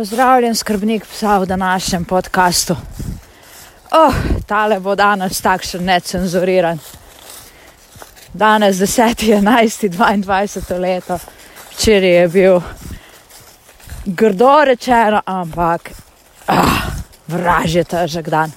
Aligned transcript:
Pozdravljen, 0.00 0.54
skrbnik 0.54 1.04
psa 1.06 1.38
v 1.38 1.46
današnjem 1.46 2.04
podkastu. 2.04 2.76
Oh, 3.90 4.14
tale 4.46 4.78
bo 4.80 4.94
danes 4.94 5.40
takšen 5.40 5.84
necenzuriran. 5.84 6.78
Danes 8.32 8.76
10.11. 8.76 9.88
22. 9.88 10.78
leto, 10.80 11.18
včeraj 11.70 12.10
je 12.10 12.28
bil 12.28 12.60
grdo 14.04 14.64
rečeno, 14.64 15.20
ampak 15.26 15.90
ah, 16.46 16.80
vražje 17.26 17.84
težek 17.84 18.28
dan. 18.28 18.52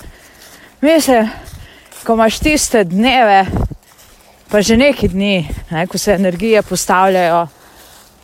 Mislim, 0.82 1.28
ko 2.04 2.14
imaš 2.14 2.40
tiste 2.40 2.84
dneve, 2.84 3.46
pa 4.50 4.62
že 4.62 4.78
neki 4.78 5.08
dni, 5.08 5.50
ne, 5.72 5.88
ko 5.88 5.98
se 5.98 6.14
energije 6.14 6.62
postavljajo, 6.62 7.48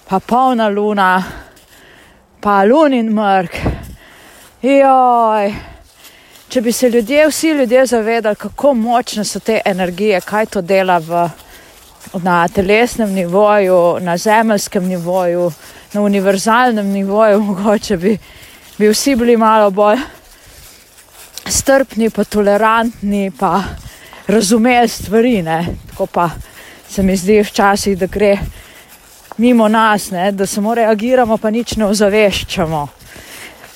pa 0.08 0.20
polna 0.20 0.70
luna, 0.70 1.24
pa 2.42 2.64
lunin 2.64 3.12
mrk. 3.14 3.56
Joj. 4.62 5.54
Če 6.50 6.62
bi 6.62 6.72
se 6.72 6.90
ljudje, 6.90 7.28
vsi 7.28 7.50
ljudje 7.54 7.86
zavedali, 7.86 8.36
kako 8.36 8.74
močne 8.74 9.24
so 9.26 9.40
te 9.40 9.60
energije, 9.66 10.22
kaj 10.22 10.46
to 10.46 10.62
dela 10.62 10.98
v, 10.98 11.28
na 12.24 12.48
telesnem 12.48 13.12
nivoju, 13.14 14.00
na 14.02 14.18
zemeljskem 14.18 14.88
nivoju, 14.88 15.52
na 15.94 16.02
univerzalnem 16.02 16.88
nivoju, 16.88 17.40
mogoče 17.50 17.98
bi, 17.98 18.18
bi 18.78 18.90
vsi 18.90 19.16
bili 19.16 19.38
malo 19.38 19.70
bolj 19.70 20.00
strpni, 21.46 22.10
pa 22.10 22.24
tolerantni, 22.24 23.32
pa 23.40 23.64
razumeli 24.28 24.88
stvari. 24.88 25.42
Ne? 25.42 25.66
Tako 25.92 26.06
pa 26.06 26.30
se 26.90 27.04
mi 27.04 27.18
zdi 27.18 27.44
včasih, 27.44 27.98
da 27.98 28.08
gre 28.08 28.38
mimo 29.40 29.68
nas, 29.68 30.12
ne? 30.12 30.32
da 30.32 30.46
samo 30.46 30.76
reagiramo, 30.76 31.38
pa 31.38 31.50
nič 31.50 31.78
ne 31.80 31.86
ozaveščamo. 31.86 32.88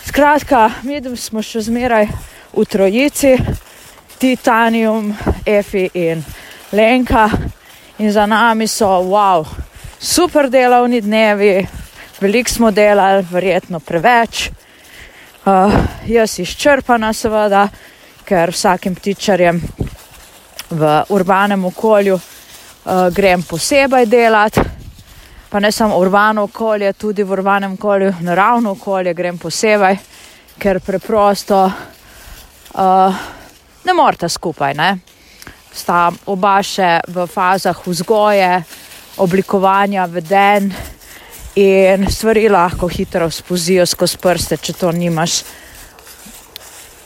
Skratka, 0.06 0.70
mi 0.84 1.00
smo 1.16 1.42
še 1.42 1.62
zmeraj 1.64 2.10
v 2.54 2.66
trojici, 2.68 3.38
Titanium, 4.20 5.14
Efi 5.46 5.88
in 5.94 6.24
Lenka, 6.72 7.30
in 7.98 8.12
za 8.12 8.26
nami 8.28 8.68
so 8.68 8.90
wow, 9.08 9.48
super 10.00 10.50
delovni 10.52 11.02
dnevi, 11.02 11.56
veliko 12.20 12.52
smo 12.52 12.72
delali, 12.72 13.24
verjetno 13.32 13.80
preveč. 13.80 14.50
Uh, 15.44 15.72
jaz 16.08 16.38
izčrpana, 16.40 17.12
seveda, 17.16 17.66
ker 18.24 18.52
vsakim 18.52 18.96
ptičarjem 18.96 19.60
v 20.72 20.94
urbanem 21.16 21.66
okolju 21.72 22.16
uh, 22.16 23.10
grem 23.16 23.44
posebej 23.44 24.08
delati 24.08 24.83
pa 25.54 25.60
ne 25.60 25.72
samo 25.72 25.98
urbano 25.98 26.44
okolje, 26.44 26.94
tudi 26.94 27.24
v 27.24 27.32
urbanem 27.32 27.74
okolju, 27.74 28.14
naravno 28.20 28.72
okolje 28.72 29.14
grem 29.14 29.38
posebej, 29.38 29.98
ker 30.58 30.80
preprosto 30.82 31.60
uh, 31.66 33.20
ne 33.86 33.94
morete 33.94 34.30
skupaj. 34.30 34.74
Ne? 34.74 34.98
Sta 35.74 36.08
oba 36.26 36.56
še 36.66 37.04
v 37.06 37.28
fazah 37.30 37.84
vzgoje, 37.86 38.64
oblikovanja 39.22 40.08
veden 40.10 40.74
in 41.54 42.10
stvari 42.10 42.50
lahko 42.50 42.90
hitro 42.90 43.30
spozijo 43.30 43.86
skozi 43.86 44.18
prste, 44.18 44.58
če 44.58 44.74
to 44.74 44.90
nimaš. 44.92 45.44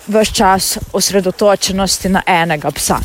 Ves 0.07 0.31
čas 0.31 0.77
osredotočenosti 0.95 2.15
na 2.15 2.23
enega 2.23 2.71
psa. 2.71 3.03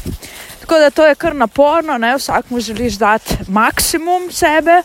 Tako 0.63 0.79
da 0.79 0.95
to 0.95 1.11
je 1.11 1.19
kar 1.19 1.35
naporno, 1.35 1.99
ne? 1.99 2.15
vsak 2.15 2.55
mu 2.55 2.63
želiš 2.63 3.03
dati 3.03 3.43
maksimum 3.51 4.31
sebe, 4.31 4.85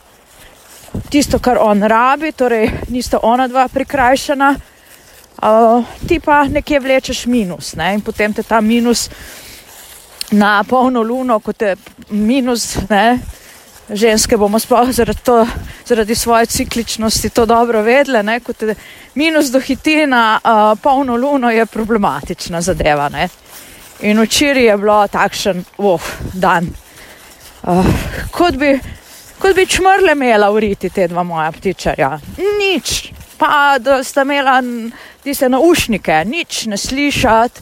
tisto, 1.09 1.39
kar 1.39 1.57
on 1.61 1.83
rabi, 1.83 2.31
torej 2.31 2.69
nista 2.89 3.19
ona 3.23 3.47
dva 3.47 3.67
prikrajšana, 3.67 4.55
uh, 5.41 5.85
ti 6.07 6.19
pa 6.19 6.43
nekje 6.43 6.79
vlečeš 6.79 7.25
minus 7.25 7.75
ne? 7.75 7.93
in 7.93 8.01
potem 8.01 8.33
te 8.33 8.43
ta 8.43 8.61
minus 8.61 9.09
na 10.31 10.63
polno 10.63 11.01
luno, 11.01 11.39
kot 11.39 11.61
je 11.61 11.75
minus. 12.09 12.77
Ne? 12.89 13.19
Ženske 13.87 14.35
bomo 14.37 14.59
sploh 14.59 14.89
zaradi, 14.91 15.21
to, 15.23 15.45
zaradi 15.87 16.15
svoje 16.15 16.45
cikličnosti 16.45 17.29
to 17.29 17.45
dobro 17.45 17.81
vedle, 17.81 18.23
ne? 18.23 18.39
kot 18.39 18.61
je 18.61 18.75
minus 19.15 19.51
dohiti 19.51 20.05
na 20.05 20.39
uh, 20.43 20.79
polno 20.81 21.15
luno, 21.15 21.51
je 21.51 21.65
problematična 21.65 22.61
zadeva. 22.61 23.09
Ne? 23.09 23.29
In 24.01 24.19
včeraj 24.21 24.63
je 24.63 24.77
bilo 24.77 25.07
takšen 25.07 25.63
uf, 25.77 26.11
dan. 26.33 26.67
Uh, 27.63 27.85
kot 28.31 28.59
bi 28.59 28.75
kot 29.39 29.55
bi 29.55 29.65
čmrle 29.65 30.11
imela 30.11 30.51
uriti 30.51 30.89
te 30.89 31.07
dva 31.07 31.23
moja 31.23 31.51
ptičarja. 31.51 32.19
Nič, 32.37 33.11
pa 33.37 33.77
da 33.79 34.03
sta 34.03 34.21
imela 34.21 34.61
tiste 35.23 35.49
naušnike, 35.49 36.23
nič 36.25 36.65
ne 36.65 36.77
slišati, 36.77 37.61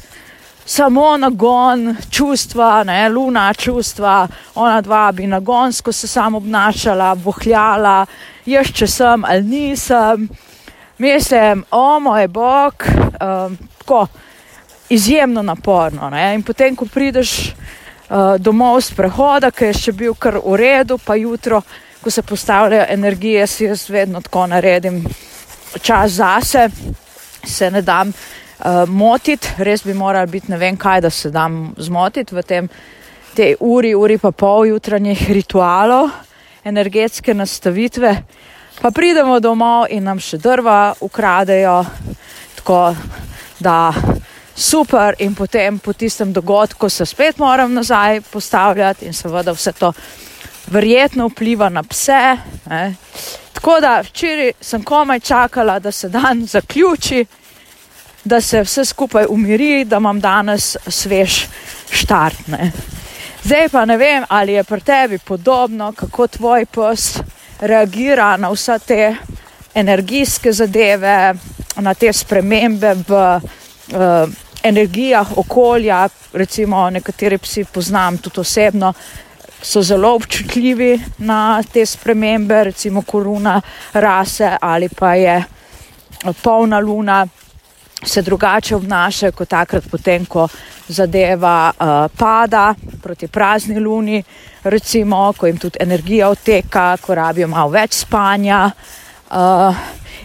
samo 0.66 1.18
nagon, 1.18 1.96
čustva, 2.09 2.84
ne, 2.84 3.09
luna 3.09 3.53
čustva, 3.53 4.28
ona 4.56 4.81
dva 4.81 5.12
bi 5.12 5.28
nagonsko 5.28 5.91
se 5.91 6.08
samo 6.08 6.38
obnašala, 6.38 7.16
bohljala, 7.16 8.06
jaz 8.46 8.72
če 8.74 8.88
sem 8.88 9.25
ali 9.25 9.44
nisem. 9.44 10.30
Mislim, 10.97 11.64
o 11.72 12.00
moj 12.00 12.28
bog, 12.28 12.74
um, 12.88 13.58
tako 13.78 14.08
izjemno 14.90 15.41
naporno. 15.41 16.09
Ne? 16.09 16.35
In 16.35 16.44
potem, 16.44 16.75
ko 16.75 16.85
prideš 16.85 17.53
uh, 18.09 18.38
domov 18.38 18.81
z 18.81 18.95
prehoda, 18.95 19.51
ki 19.51 19.71
je 19.71 19.73
še 19.73 19.91
bil 19.91 20.16
kar 20.19 20.39
v 20.43 20.55
redu, 20.59 20.97
pa 20.97 21.16
jutro, 21.16 21.61
ko 22.01 22.11
se 22.11 22.21
postavljajo 22.21 22.85
energije, 22.89 23.47
si 23.47 23.66
jaz 23.66 23.89
vedno 23.89 24.21
tako 24.21 24.47
naredim 24.47 25.03
čas 25.81 26.11
zase, 26.11 26.69
se 27.45 27.71
ne 27.71 27.81
dam 27.81 28.09
uh, 28.09 28.85
motiti, 28.88 29.47
res 29.57 29.83
bi 29.83 29.93
moral 29.93 30.27
biti 30.27 30.51
ne 30.51 30.57
vem 30.57 30.77
kaj, 30.77 31.01
da 31.01 31.09
se 31.09 31.29
dam 31.29 31.73
zmotiti 31.77 32.35
v 32.35 32.43
tem, 32.43 32.69
tej 33.35 33.55
uri, 33.59 33.95
uri 33.95 34.17
pa 34.17 34.31
pol 34.31 34.67
jutranjih 34.69 35.29
ritualov, 35.29 36.09
energetske 36.63 37.33
nastavitve. 37.33 38.16
Pa 38.81 38.91
pridemo 38.91 39.39
domov 39.39 39.87
in 39.89 40.03
nam 40.03 40.19
še 40.19 40.37
drva 40.37 40.95
ukradejo, 41.01 41.83
tako 42.59 42.79
da 43.59 43.93
super, 44.55 45.16
in 45.19 45.35
potem 45.35 45.79
po 45.79 45.93
tistem 45.93 46.33
dogodku 46.33 46.89
se 46.89 47.05
spet 47.05 47.38
moram 47.38 47.73
nazaj 47.73 48.21
postavljati, 48.21 49.05
in 49.05 49.13
seveda 49.13 49.51
vse 49.51 49.71
to 49.71 49.93
verjetno 50.67 51.27
vpliva 51.27 51.69
na 51.69 51.83
pse. 51.83 52.38
Ne. 52.69 52.95
Tako 53.53 53.79
da 53.79 54.01
včeraj 54.01 54.51
sem 54.61 54.83
komaj 54.83 55.19
čakala, 55.19 55.79
da 55.79 55.91
se 55.91 56.09
dan 56.09 56.45
zaključi, 56.45 57.25
da 58.23 58.41
se 58.41 58.61
vse 58.61 58.85
skupaj 58.85 59.25
umiri, 59.29 59.85
da 59.85 59.97
imam 59.97 60.19
danes 60.19 60.75
svež 60.87 61.45
štart. 61.91 62.47
Ne. 62.47 62.72
Zdaj 63.43 63.69
pa 63.69 63.85
ne 63.85 63.97
vem, 63.97 64.23
ali 64.29 64.53
je 64.53 64.63
pri 64.63 64.81
tebi 64.81 65.17
podobno, 65.17 65.91
kako 65.93 66.27
tvoj 66.27 66.66
pes 66.66 67.19
reagira 67.59 68.37
na 68.37 68.49
vse 68.49 68.79
te 68.85 69.16
energijske 69.73 70.51
zadeve, 70.51 71.33
na 71.75 71.93
te 71.93 72.13
spremembe 72.13 72.95
v 73.07 73.13
uh, 73.93 74.44
energijah 74.66 75.38
okolja, 75.38 76.09
recimo 76.34 76.90
nekateri 76.90 77.38
psi 77.38 77.66
poznam 77.74 78.18
tudi 78.18 78.40
osebno, 78.40 78.94
so 79.62 79.81
zelo 79.81 80.14
občutljivi 80.16 81.00
na 81.18 81.64
te 81.74 81.86
spremembe, 81.86 82.64
recimo 82.64 83.02
koruna 83.02 83.62
rase 83.94 84.58
ali 84.62 84.90
pa 84.90 85.16
je 85.16 85.44
polna 86.44 86.80
luna. 86.80 87.28
Se 88.03 88.22
drugače 88.22 88.76
obnašajo 88.76 89.31
kot 89.31 89.50
takrat, 89.50 89.84
potem, 89.92 90.26
ko 90.26 90.48
zadeva 90.88 91.72
uh, 91.72 92.12
pada 92.18 92.76
proti 93.02 93.28
prazni 93.28 93.80
luni, 93.80 94.24
recimo, 94.64 95.34
ko 95.38 95.47
jim 95.47 95.58
tudi 95.58 95.80
energija 95.82 96.30
odteka, 96.30 96.97
ko 97.02 97.16
rabijo 97.16 97.47
malo 97.47 97.72
več 97.74 97.94
spanja 98.03 98.66
uh, 99.32 99.76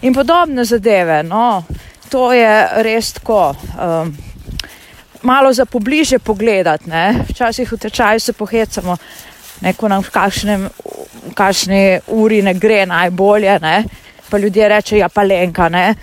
in 0.02 0.14
podobne 0.14 0.64
zadeve. 0.64 1.22
No, 1.22 1.62
to 2.10 2.32
je 2.32 2.68
res 2.82 3.12
tako. 3.12 3.54
Um, 3.78 4.29
malo 5.22 5.52
za 5.52 5.64
pobliže 5.64 6.18
pogledati. 6.18 6.90
Ne? 6.90 7.24
Včasih 7.28 7.72
v 7.72 7.76
tečaju 7.78 8.20
se 8.20 8.32
pohecamo, 8.32 8.96
neko 9.60 9.88
nam 9.88 10.02
v 10.02 10.10
kakšni 11.34 12.00
uri 12.06 12.42
ne 12.42 12.54
gre 12.54 12.86
najbolje, 12.86 13.58
ne? 13.60 13.84
pa 14.30 14.38
ljudje 14.38 14.68
rečejo, 14.68 15.00
ja 15.00 15.08
pa 15.08 15.22
lenka. 15.22 15.68
Ne? 15.68 15.94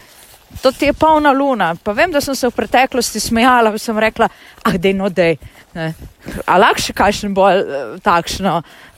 To 0.62 0.72
ti 0.72 0.86
je 0.86 0.94
polna 0.94 1.32
luna. 1.32 1.76
Pa 1.84 1.92
vem, 1.92 2.12
da 2.12 2.22
sem 2.22 2.36
se 2.36 2.48
v 2.48 2.52
preteklosti 2.52 3.20
smejala, 3.20 3.72
pa 3.72 3.78
sem 3.78 4.00
rekla, 4.00 4.30
ah, 4.64 4.78
dej 4.78 4.94
no, 4.94 5.10
dej. 5.10 5.38
A 6.46 6.58
lahko 6.58 6.82
še 6.82 6.94
kakšen 6.98 7.34
bolj 7.38 7.62
uh, 7.62 7.96
takšno 8.04 8.56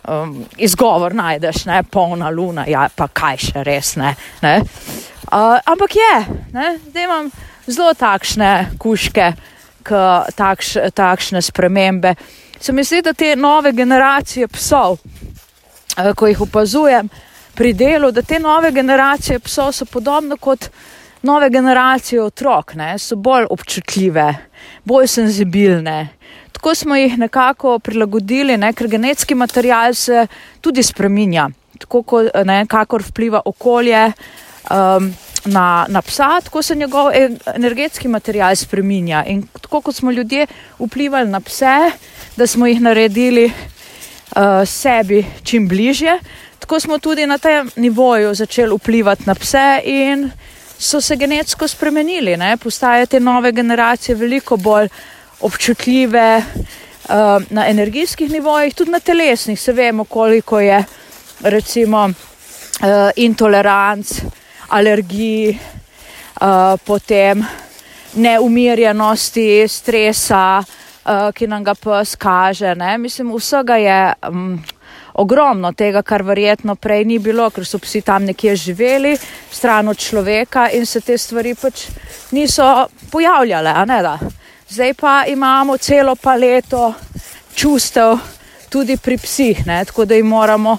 um, 0.08 0.36
izgovor 0.58 1.14
najdeš, 1.18 1.66
ne, 1.68 1.82
polna 1.84 2.30
luna, 2.32 2.66
ja, 2.70 2.88
pa 2.96 3.10
kaj 3.12 3.42
še 3.50 3.64
res 3.68 3.96
ne. 4.00 4.14
ne? 4.42 4.56
Uh, 5.30 5.60
ampak 5.68 5.98
je, 6.00 6.14
da 6.54 7.04
imam 7.04 7.28
zelo 7.68 7.94
takšne 7.94 8.78
kuške, 8.80 9.34
takš, 10.36 10.76
takšne 10.94 11.42
spremembe. 11.42 12.16
Se 12.60 12.74
mi 12.74 12.84
zdi, 12.84 13.02
da 13.02 13.14
te 13.14 13.36
nove 13.36 13.72
generacije 13.72 14.48
psov, 14.48 14.98
eh, 15.98 16.14
ko 16.16 16.28
jih 16.28 16.42
opazujem 16.42 17.10
pri 17.56 17.74
delu, 17.74 18.12
da 18.12 18.22
te 18.22 18.40
nove 18.40 18.72
generacije 18.72 19.40
psov 19.40 19.72
so 19.72 19.86
podobno 19.86 20.38
kot 20.38 20.70
nove 21.22 21.50
generacije 21.50 22.24
otrok 22.24 22.74
ne, 22.76 22.98
so 23.00 23.16
bolj 23.16 23.46
občutljive, 23.50 24.34
bolj 24.84 25.08
senzibilne. 25.08 26.08
Tako 26.52 26.76
smo 26.76 26.96
jih 26.96 27.18
nekako 27.18 27.80
prilagodili, 27.80 28.58
ne, 28.58 28.74
ker 28.74 28.88
genetski 28.88 29.36
material 29.36 29.94
se 29.94 30.28
tudi 30.62 30.84
spreminja, 30.84 31.50
tako 31.80 32.04
kot 32.04 32.32
ne, 32.46 32.66
kakor 32.68 33.04
vpliva 33.04 33.42
okolje. 33.46 34.12
Um, 34.70 35.14
Na, 35.46 35.86
na 35.90 36.02
psa, 36.02 36.42
tako 36.44 36.62
se 36.62 36.76
njegov 36.76 37.12
energetski 37.56 38.08
material 38.08 38.56
spreminja. 38.56 39.24
In 39.26 39.48
tako 39.62 39.82
kot 39.82 39.96
smo 39.96 40.12
ljudje 40.12 40.48
vplivali 40.80 41.30
na 41.30 41.40
pse, 41.40 41.92
da 42.36 42.48
smo 42.48 42.68
jih 42.68 42.82
naredili 42.82 43.46
uh, 43.46 44.68
sebi 44.68 45.26
čim 45.44 45.68
bližje, 45.68 46.20
tako 46.60 46.80
smo 46.80 46.98
tudi 47.00 47.28
na 47.28 47.38
tem 47.38 47.72
nivoju 47.76 48.36
začeli 48.36 48.76
vplivati 48.76 49.24
na 49.26 49.36
pse 49.36 49.82
in 49.84 50.32
so 50.80 51.02
se 51.02 51.16
genetsko 51.16 51.68
spremenili. 51.68 52.38
Ne? 52.38 52.58
Postajajo 52.58 53.06
te 53.06 53.20
nove 53.20 53.52
generacije 53.52 54.16
veliko 54.16 54.58
bolj 54.58 54.88
občutljive 55.40 56.44
uh, 57.10 57.16
na 57.50 57.68
energijskih 57.68 58.32
nivojih, 58.32 58.76
tudi 58.76 58.92
na 58.92 59.00
telesnih. 59.00 59.62
Se 59.62 59.74
vemo, 59.74 60.04
koliko 60.04 60.60
je 60.60 60.84
recimo 61.42 62.06
uh, 62.06 62.14
intoleranc, 63.16 64.22
alergij, 64.70 65.58
uh, 66.42 66.78
potem 66.86 67.46
neumirjenosti, 68.14 69.68
stresa, 69.68 70.60
uh, 70.60 71.30
ki 71.34 71.48
nam 71.48 71.64
ga 71.64 71.76
pes 71.76 72.16
kaže. 72.16 72.76
Ne? 72.76 72.98
Mislim, 72.98 73.34
vsega 73.36 73.78
je. 73.78 74.02
Um, 74.28 74.60
ogromno 75.20 75.72
tega, 75.74 76.02
kar 76.02 76.24
verjetno 76.24 76.76
prej 76.76 77.04
ni 77.06 77.18
bilo, 77.20 77.50
ker 77.52 77.66
so 77.68 77.80
psi 77.82 78.02
tam 78.08 78.24
nekje 78.30 78.56
živeli, 78.56 79.18
stran 79.52 79.88
od 79.92 79.98
človeka 80.00 80.70
in 80.72 80.86
se 80.86 81.02
te 81.02 81.18
stvari 81.18 81.56
pač 81.60 81.88
niso 82.32 82.88
pojavljale. 83.12 83.74
Zdaj 84.70 84.94
pa 84.94 85.24
imamo 85.28 85.78
celo 85.78 86.16
paleto 86.16 86.94
čustev 87.56 88.16
tudi 88.70 88.98
pri 88.98 89.18
psih, 89.18 89.66
ne? 89.68 89.84
tako 89.86 90.06
da 90.06 90.16
jim 90.16 90.28
moramo 90.28 90.78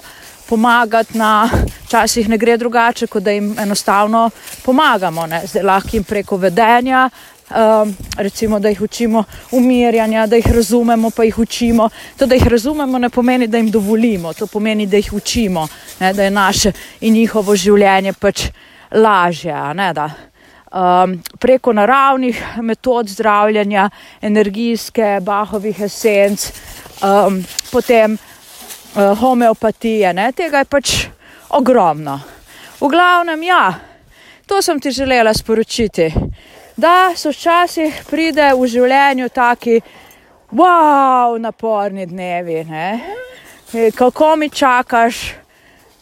pomagati 0.49 1.17
na. 1.17 1.49
Včasih 1.91 2.29
ne 2.29 2.37
gre 2.37 2.55
drugače, 2.57 3.07
kot 3.11 3.23
da 3.23 3.31
jim 3.31 3.49
enostavno 3.59 4.29
pomagamo, 4.63 5.25
ne? 5.27 5.41
zdaj 5.43 5.63
lahko 5.63 5.89
jim 5.97 6.03
preko 6.07 6.37
vedenja, 6.37 7.09
um, 7.51 7.91
recimo, 8.15 8.59
da 8.59 8.69
jih 8.69 8.81
učimo 8.81 9.23
umirjanja, 9.51 10.23
da 10.27 10.35
jih 10.35 10.47
razumemo, 10.55 11.09
pa 11.09 11.23
jih 11.23 11.39
učimo. 11.39 11.89
To, 12.17 12.25
da 12.25 12.35
jih 12.35 12.47
razumemo, 12.47 12.97
ne 12.97 13.09
pomeni, 13.09 13.47
da 13.47 13.57
jim 13.57 13.71
dovolimo, 13.71 14.33
to 14.33 14.47
pomeni, 14.47 14.87
da 14.87 14.97
jih 14.97 15.13
učimo, 15.13 15.67
ne, 15.99 16.13
da 16.13 16.23
je 16.23 16.31
naše 16.31 16.71
in 17.01 17.13
njihovo 17.13 17.55
življenje 17.55 18.13
pač 18.13 18.47
lažje. 18.91 19.73
Ne, 19.73 19.93
um, 20.71 21.21
preko 21.39 21.73
naravnih 21.73 22.43
metod 22.61 23.07
zdravljenja, 23.07 23.89
energijske, 24.21 25.17
bahovih 25.21 25.81
esenc, 25.81 26.51
um, 27.03 27.43
potem 27.71 28.13
uh, 28.15 29.17
homeopatije, 29.19 30.13
ne, 30.13 30.31
tega 30.31 30.63
je 30.63 30.65
pač 30.65 31.01
ogromno. 31.53 32.19
V 32.81 32.89
glavnem, 32.89 33.43
ja, 33.43 33.73
to 34.47 34.61
sem 34.61 34.79
ti 34.79 34.91
želela 34.91 35.33
sporočiti 35.33 36.13
da 36.81 37.13
so 37.15 37.31
včasih 37.31 38.03
pride 38.09 38.51
v 38.57 38.67
življenju 38.67 39.29
taki, 39.29 39.79
wow, 40.57 41.37
naporni 41.39 42.07
dnevi. 42.09 42.63
Ne? 42.65 42.87
Kako 43.95 44.35
mi 44.35 44.49
čakaš, 44.49 45.21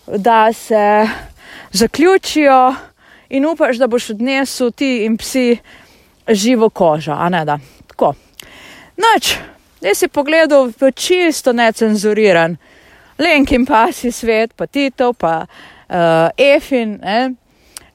da 0.08 0.54
se 0.54 1.08
zaključijo 1.72 2.76
in 3.30 3.46
upaš, 3.46 3.78
da 3.78 3.88
boš 3.88 4.10
odnesel 4.16 4.72
ti 4.72 5.04
in 5.06 5.18
psi 5.18 5.58
živo 6.28 6.70
kožo. 6.70 7.14
Tako. 7.88 8.14
Noč, 8.98 9.36
zdaj 9.80 9.96
si 9.96 10.08
pogledal 10.08 10.72
čisto 10.96 11.54
necenzuriran, 11.54 12.58
Lenkin 13.20 13.66
pa 13.66 13.92
si 13.92 14.12
svet, 14.12 14.54
pa 14.56 14.68
Tito, 14.68 15.14
pa 15.14 15.44
uh, 15.44 16.30
Efin. 16.38 17.00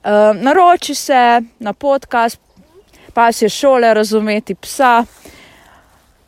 Uh, 0.05 0.37
naroči 0.37 0.95
se 0.95 1.41
na 1.59 1.73
podcast, 1.73 2.39
pas 3.15 3.43
je 3.43 3.49
šole, 3.49 3.95
razumeti 3.95 4.55
psa. 4.55 5.05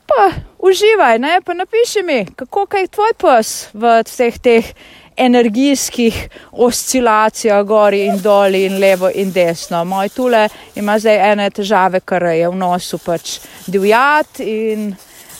Pa 0.06 0.30
uživaj, 0.58 1.18
ne? 1.18 1.40
pa 1.44 1.54
napiši 1.54 2.02
mi, 2.02 2.26
kako 2.36 2.76
je 2.76 2.86
tvoj 2.86 3.12
pes 3.18 3.68
v 3.74 4.00
vseh 4.06 4.38
teh 4.38 4.72
energijskih 5.16 6.28
oscilacijah, 6.52 7.64
gori 7.64 8.04
in 8.06 8.20
doli, 8.22 8.64
in 8.64 8.78
levo 8.78 9.10
in 9.14 9.32
desno. 9.32 9.84
Moj 9.84 10.08
tule 10.08 10.48
ima 10.74 10.98
zdaj 10.98 11.32
ene 11.32 11.50
težave, 11.50 12.00
ker 12.00 12.22
je 12.22 12.48
v 12.48 12.56
nosu 12.56 12.98
pač 12.98 13.38
divjat 13.66 14.40
in 14.40 14.92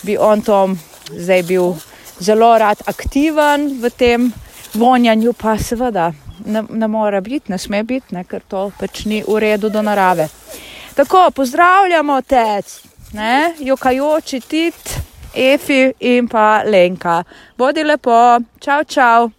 bi 0.03 0.17
on 0.17 0.41
tom 0.41 0.77
zdaj 1.09 1.43
bil 1.43 1.73
zelo 2.19 2.57
rad 2.57 2.81
aktiven 2.85 3.69
v 3.81 3.89
tem 3.89 4.31
vonjanju, 4.73 5.33
pa 5.33 5.57
seveda 5.57 6.11
ne, 6.45 6.63
ne 6.69 6.87
more 6.87 7.21
biti, 7.21 7.51
ne 7.51 7.57
sme 7.57 7.83
biti, 7.83 8.15
ne, 8.15 8.23
ker 8.23 8.41
to 8.47 8.69
pač 8.79 9.05
ni 9.05 9.23
v 9.27 9.39
redu 9.39 9.69
do 9.69 9.81
narave. 9.81 10.27
Tako, 10.95 11.29
pozdravljamo 11.31 12.21
te, 12.21 12.61
ne, 13.13 13.53
jokajoči 13.59 14.39
tit, 14.39 14.97
Efi 15.37 15.93
in 15.99 16.27
pa 16.27 16.63
Lenka. 16.65 17.23
Bodi 17.57 17.83
lepo, 17.83 18.39
čau, 18.59 18.83
čau. 18.83 19.36